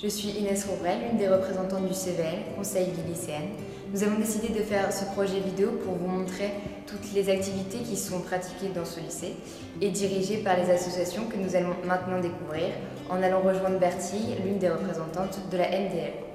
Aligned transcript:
Je 0.00 0.06
suis 0.06 0.28
Inès 0.30 0.64
Rouvrel, 0.64 0.98
l'une 1.08 1.18
des 1.18 1.28
représentantes 1.28 1.86
du 1.86 1.94
CVL, 1.94 2.54
Conseil 2.56 2.86
vie 2.86 3.08
lycéenne. 3.08 3.48
Nous 3.92 4.02
avons 4.02 4.18
décidé 4.18 4.48
de 4.48 4.62
faire 4.62 4.92
ce 4.92 5.06
projet 5.06 5.40
vidéo 5.40 5.70
pour 5.84 5.94
vous 5.94 6.06
montrer 6.06 6.50
toutes 6.86 7.12
les 7.14 7.30
activités 7.30 7.78
qui 7.78 7.96
sont 7.96 8.20
pratiquées 8.20 8.68
dans 8.74 8.84
ce 8.84 9.00
lycée 9.00 9.36
et 9.80 9.88
dirigées 9.90 10.38
par 10.38 10.56
les 10.56 10.70
associations 10.70 11.24
que 11.24 11.36
nous 11.36 11.56
allons 11.56 11.74
maintenant 11.86 12.20
découvrir 12.20 12.74
en 13.08 13.22
allant 13.22 13.40
rejoindre 13.40 13.78
Bertie, 13.78 14.34
l'une 14.44 14.58
des 14.58 14.68
représentantes 14.68 15.38
de 15.50 15.56
la 15.56 15.68
MDL. 15.68 16.27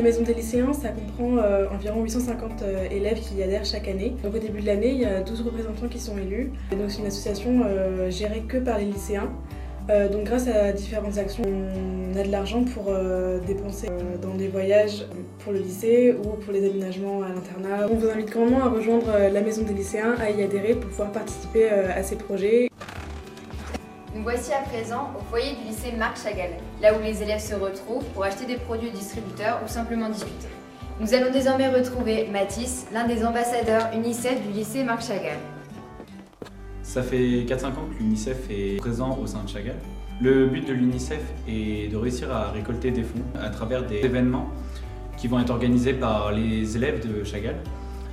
La 0.00 0.06
maison 0.06 0.22
des 0.22 0.32
lycéens, 0.32 0.72
ça 0.72 0.88
comprend 0.88 1.36
euh, 1.36 1.66
environ 1.68 2.02
850 2.02 2.62
euh, 2.62 2.88
élèves 2.90 3.20
qui 3.20 3.34
y 3.34 3.42
adhèrent 3.42 3.66
chaque 3.66 3.86
année. 3.86 4.14
Donc 4.24 4.34
au 4.34 4.38
début 4.38 4.62
de 4.62 4.66
l'année, 4.66 4.92
il 4.92 5.00
y 5.00 5.04
a 5.04 5.20
12 5.20 5.42
représentants 5.42 5.88
qui 5.88 5.98
sont 5.98 6.16
élus. 6.16 6.50
donc 6.70 6.88
c'est 6.90 7.00
une 7.00 7.06
association 7.06 7.64
euh, 7.66 8.10
gérée 8.10 8.40
que 8.48 8.56
par 8.56 8.78
les 8.78 8.86
lycéens. 8.86 9.28
donc 10.10 10.24
grâce 10.24 10.48
à 10.48 10.72
différentes 10.72 11.18
actions, 11.18 11.44
on 11.44 12.18
a 12.18 12.22
de 12.22 12.30
l'argent 12.30 12.64
pour 12.64 12.84
dépenser 13.46 13.88
dans 14.22 14.34
des 14.36 14.48
voyages 14.48 15.04
pour 15.40 15.52
le 15.52 15.58
lycée 15.58 16.14
ou 16.18 16.28
pour 16.42 16.52
les 16.54 16.64
aménagements 16.64 17.22
à 17.22 17.28
l'internat. 17.28 17.86
On 17.90 17.96
vous 17.96 18.08
invite 18.08 18.30
grandement 18.30 18.62
à 18.62 18.70
rejoindre 18.70 19.12
la 19.30 19.40
maison 19.42 19.62
des 19.64 19.74
lycéens, 19.74 20.14
à 20.18 20.30
y 20.30 20.42
adhérer 20.42 20.74
pour 20.74 20.88
pouvoir 20.88 21.12
participer 21.12 21.68
à 21.68 22.02
ces 22.02 22.16
projets. 22.16 22.70
Nous 24.12 24.24
voici 24.24 24.52
à 24.52 24.62
présent 24.62 25.12
au 25.16 25.22
foyer 25.30 25.54
du 25.54 25.68
lycée 25.68 25.92
Marc 25.96 26.20
Chagall, 26.20 26.50
là 26.82 26.96
où 26.96 27.00
les 27.00 27.22
élèves 27.22 27.40
se 27.40 27.54
retrouvent 27.54 28.04
pour 28.06 28.24
acheter 28.24 28.44
des 28.44 28.56
produits 28.56 28.88
au 28.88 28.92
distributeur 28.92 29.60
ou 29.64 29.68
simplement 29.68 30.08
discuter. 30.08 30.48
Nous 30.98 31.14
allons 31.14 31.30
désormais 31.30 31.68
retrouver 31.68 32.26
Mathis, 32.26 32.86
l'un 32.92 33.06
des 33.06 33.24
ambassadeurs 33.24 33.88
UNICEF 33.94 34.44
du 34.44 34.52
lycée 34.52 34.82
Marc 34.82 35.02
Chagall. 35.02 35.38
Ça 36.82 37.04
fait 37.04 37.44
4-5 37.46 37.66
ans 37.66 37.88
que 37.88 38.02
l'UNICEF 38.02 38.50
est 38.50 38.78
présent 38.78 39.16
au 39.16 39.28
sein 39.28 39.44
de 39.44 39.48
Chagall. 39.48 39.78
Le 40.20 40.46
but 40.46 40.66
de 40.66 40.72
l'UNICEF 40.72 41.22
est 41.46 41.92
de 41.92 41.96
réussir 41.96 42.34
à 42.34 42.50
récolter 42.50 42.90
des 42.90 43.04
fonds 43.04 43.22
à 43.40 43.48
travers 43.48 43.86
des 43.86 43.98
événements 43.98 44.48
qui 45.18 45.28
vont 45.28 45.38
être 45.38 45.50
organisés 45.50 45.94
par 45.94 46.32
les 46.32 46.76
élèves 46.76 47.06
de 47.06 47.22
Chagall. 47.22 47.54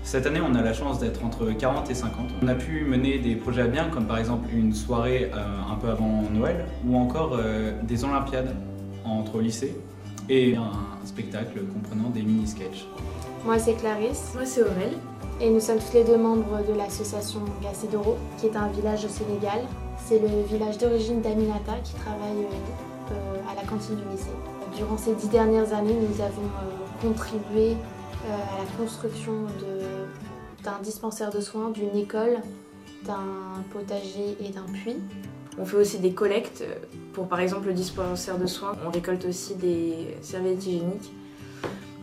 Cette 0.07 0.25
année, 0.25 0.39
on 0.39 0.55
a 0.55 0.61
la 0.61 0.71
chance 0.71 0.99
d'être 0.99 1.25
entre 1.25 1.51
40 1.51 1.91
et 1.91 1.93
50. 1.93 2.27
On 2.41 2.47
a 2.47 2.55
pu 2.55 2.85
mener 2.85 3.19
des 3.19 3.35
projets 3.35 3.63
à 3.63 3.67
bien, 3.67 3.89
comme 3.89 4.05
par 4.05 4.17
exemple 4.17 4.47
une 4.53 4.73
soirée 4.73 5.29
euh, 5.35 5.37
un 5.69 5.75
peu 5.75 5.89
avant 5.89 6.23
Noël, 6.33 6.63
ou 6.87 6.95
encore 6.95 7.35
euh, 7.37 7.73
des 7.83 8.05
Olympiades 8.05 8.55
entre 9.03 9.41
lycées, 9.41 9.75
et 10.29 10.55
un 10.55 10.71
spectacle 11.05 11.59
comprenant 11.73 12.09
des 12.09 12.21
mini-sketchs. 12.21 12.87
Moi, 13.43 13.59
c'est 13.59 13.73
Clarisse. 13.73 14.31
Moi, 14.33 14.45
c'est 14.45 14.61
Aurel. 14.61 14.93
Et 15.41 15.49
nous 15.49 15.59
sommes 15.59 15.79
tous 15.79 15.97
les 15.97 16.05
deux 16.05 16.17
membres 16.17 16.65
de 16.65 16.73
l'association 16.73 17.41
Gacedoro, 17.61 18.15
qui 18.37 18.45
est 18.45 18.55
un 18.55 18.69
village 18.69 19.03
au 19.03 19.09
Sénégal. 19.09 19.59
C'est 19.97 20.19
le 20.19 20.43
village 20.49 20.77
d'origine 20.77 21.19
d'Aminata 21.19 21.73
qui 21.83 21.93
travaille 21.95 22.47
euh, 23.11 23.51
à 23.51 23.61
la 23.61 23.67
cantine 23.67 23.97
du 23.97 24.09
lycée. 24.09 24.31
Durant 24.73 24.95
ces 24.95 25.15
dix 25.15 25.27
dernières 25.27 25.73
années, 25.73 25.97
nous 25.99 26.21
avons 26.23 26.47
contribué 27.01 27.75
à 28.25 28.57
la 28.57 28.83
construction 28.83 29.31
d'un 30.63 30.79
dispensaire 30.81 31.31
de 31.31 31.39
soins, 31.39 31.69
d'une 31.69 31.95
école, 31.97 32.37
d'un 33.05 33.63
potager 33.71 34.37
et 34.39 34.49
d'un 34.49 34.65
puits. 34.73 34.99
On 35.59 35.65
fait 35.65 35.77
aussi 35.77 35.99
des 35.99 36.11
collectes 36.11 36.63
pour 37.13 37.27
par 37.27 37.39
exemple 37.39 37.67
le 37.67 37.73
dispensaire 37.73 38.37
de 38.37 38.45
soins. 38.45 38.73
On 38.85 38.91
récolte 38.91 39.25
aussi 39.25 39.55
des 39.55 40.15
serviettes 40.21 40.65
hygiéniques 40.65 41.11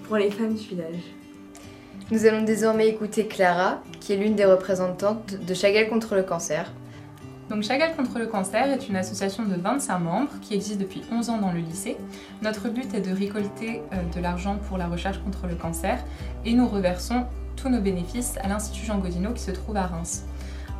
pour 0.04 0.16
les 0.16 0.30
femmes 0.30 0.54
du 0.54 0.62
village. 0.62 1.14
Nous 2.10 2.26
allons 2.26 2.42
désormais 2.42 2.88
écouter 2.88 3.26
Clara, 3.26 3.80
qui 4.00 4.12
est 4.12 4.16
l'une 4.16 4.34
des 4.34 4.44
représentantes 4.44 5.34
de 5.34 5.54
Chagall 5.54 5.88
contre 5.88 6.14
le 6.14 6.22
cancer. 6.22 6.70
Donc 7.48 7.62
Chagall 7.62 7.94
contre 7.94 8.18
le 8.18 8.26
cancer 8.26 8.70
est 8.70 8.88
une 8.88 8.96
association 8.96 9.44
de 9.44 9.54
25 9.54 9.98
membres 9.98 10.32
qui 10.42 10.54
existe 10.54 10.78
depuis 10.78 11.02
11 11.12 11.30
ans 11.30 11.38
dans 11.38 11.52
le 11.52 11.60
lycée. 11.60 11.96
Notre 12.42 12.68
but 12.68 12.92
est 12.94 13.00
de 13.00 13.14
récolter 13.14 13.82
euh, 13.92 13.96
de 14.14 14.20
l'argent 14.20 14.56
pour 14.68 14.78
la 14.78 14.86
recherche 14.86 15.18
contre 15.18 15.46
le 15.46 15.54
cancer 15.54 16.02
et 16.44 16.54
nous 16.54 16.66
reversons 16.66 17.24
nos 17.68 17.80
bénéfices 17.80 18.36
à 18.42 18.48
l'Institut 18.48 18.86
Jean 18.86 18.98
Godino 18.98 19.32
qui 19.32 19.42
se 19.42 19.50
trouve 19.50 19.76
à 19.76 19.86
Reims. 19.86 20.24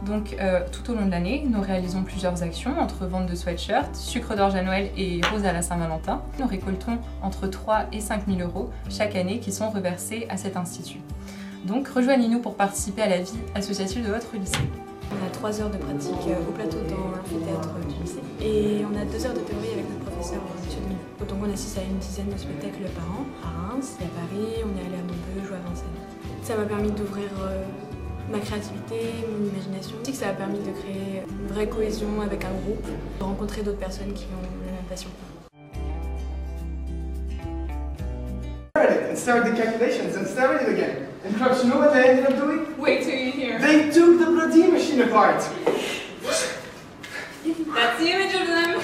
Donc 0.06 0.37
euh, 0.41 0.61
tout 0.71 0.91
au 0.91 0.95
long 0.95 1.06
de 1.06 1.11
l'année, 1.11 1.45
nous 1.49 1.61
réalisons 1.61 2.03
plusieurs 2.03 2.43
actions 2.43 2.78
entre 2.78 3.06
vente 3.06 3.27
de 3.27 3.34
sweatshirts, 3.34 3.95
sucre 3.95 4.37
d'orge 4.37 4.55
à 4.55 4.62
Noël 4.62 4.91
et 4.97 5.21
rose 5.33 5.44
à 5.44 5.53
la 5.53 5.62
Saint-Valentin. 5.62 6.23
Nous 6.39 6.47
récoltons 6.47 6.99
entre 7.23 7.47
3 7.47 7.87
et 7.93 8.00
5 8.00 8.27
000 8.27 8.41
euros 8.41 8.71
chaque 8.91 9.17
année 9.17 9.39
qui 9.39 9.53
sont 9.53 9.71
reversés 9.71 10.27
à 10.28 10.37
cet 10.37 10.56
institut. 10.56 11.00
Donc 11.65 11.89
rejoignez-nous 11.89 12.41
pour 12.41 12.56
participer 12.56 13.03
à 13.03 13.09
la 13.09 13.21
vie 13.21 13.39
associative 13.55 14.05
de 14.05 14.12
votre 14.12 14.37
lycée. 14.37 14.59
On 15.12 15.26
a 15.26 15.31
trois 15.31 15.60
heures 15.60 15.70
de 15.70 15.76
pratique 15.76 16.26
euh, 16.28 16.48
au 16.48 16.53
plateau 16.53 16.78
dans 16.88 17.16
l'amphithéâtre 17.16 17.75
du 17.88 18.03
lycée. 18.03 18.22
Et 18.41 18.84
on 18.84 18.94
a 18.97 19.04
deux 19.04 19.25
heures 19.26 19.34
de 19.34 19.41
théorie 19.41 19.72
avec 19.72 19.87
notre 19.91 20.10
professeur 20.10 20.41
M. 20.41 20.97
Donc 21.28 21.38
on 21.42 21.53
assiste 21.53 21.78
à 21.78 21.82
une 21.82 21.98
dizaine 21.98 22.31
de 22.31 22.38
spectacles 22.38 22.88
par 22.94 23.04
an. 23.10 23.25
À 23.43 23.72
Reims 23.72 23.97
et 24.00 24.04
à 24.04 24.09
Paris, 24.09 24.62
on 24.64 24.72
est 24.76 24.87
allé 24.87 24.98
à 25.00 25.04
Maubeuge 25.04 25.50
ou 25.50 25.54
à 25.54 25.62
Vincennes. 25.69 26.00
Ça 26.43 26.56
m'a 26.56 26.64
permis 26.64 26.91
d'ouvrir 26.91 27.31
euh, 27.43 27.64
ma 28.31 28.38
créativité, 28.38 29.25
mon 29.31 29.48
imagination. 29.48 29.97
que 30.04 30.12
ça 30.12 30.28
a 30.28 30.32
permis 30.32 30.59
de 30.59 30.72
créer 30.72 31.22
une 31.28 31.54
vraie 31.54 31.69
cohésion 31.69 32.20
avec 32.22 32.44
un 32.44 32.53
groupe, 32.64 32.84
de 33.19 33.25
rencontrer 33.25 33.62
d'autres 33.62 33.78
personnes 33.78 34.12
qui 34.12 34.25
ont 34.25 34.66
la 34.66 34.72
même 34.72 34.88
passion. 34.88 35.10
and 39.14 39.20
started 39.20 39.54
the 39.54 39.56
calculations 39.56 40.16
and 40.16 40.26
started 40.26 40.66
it 40.66 40.75
again. 40.75 41.06
And 41.25 41.37
perhaps 41.37 41.62
you 41.62 41.70
know 41.70 41.78
what 41.78 41.93
they 41.93 42.09
ended 42.09 42.26
up 42.26 42.37
doing? 42.37 42.76
Wait 42.76 43.04
till 43.04 43.14
you 43.14 43.31
hear. 43.31 43.60
They 43.60 43.88
apart. 45.00 45.41
That's 47.44 47.99
the 47.99 48.09
image 48.10 48.34
of 48.34 48.47
them. 48.47 48.84